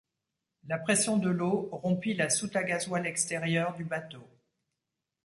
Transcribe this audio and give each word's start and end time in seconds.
La 0.67 0.79
pression 0.79 1.17
de 1.17 1.29
l'eau 1.29 1.69
rompit 1.71 2.15
la 2.15 2.31
soute 2.31 2.55
à 2.55 2.63
gasoil 2.63 3.05
extérieure 3.05 3.75
du 3.75 3.83
bateau. 3.83 4.27